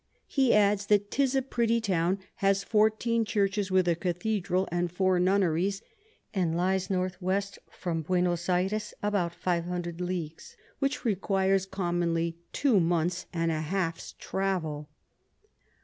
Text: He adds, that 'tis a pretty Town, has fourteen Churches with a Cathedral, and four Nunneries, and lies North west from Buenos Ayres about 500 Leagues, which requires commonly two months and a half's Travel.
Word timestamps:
He 0.25 0.51
adds, 0.51 0.87
that 0.87 1.11
'tis 1.11 1.35
a 1.35 1.43
pretty 1.43 1.79
Town, 1.79 2.17
has 2.37 2.63
fourteen 2.63 3.23
Churches 3.23 3.69
with 3.69 3.87
a 3.87 3.93
Cathedral, 3.95 4.67
and 4.71 4.91
four 4.91 5.19
Nunneries, 5.19 5.83
and 6.33 6.57
lies 6.57 6.89
North 6.89 7.21
west 7.21 7.59
from 7.69 8.01
Buenos 8.01 8.49
Ayres 8.49 8.95
about 9.03 9.35
500 9.35 10.01
Leagues, 10.01 10.57
which 10.79 11.05
requires 11.05 11.67
commonly 11.67 12.35
two 12.51 12.79
months 12.79 13.27
and 13.31 13.51
a 13.51 13.61
half's 13.61 14.13
Travel. 14.13 14.89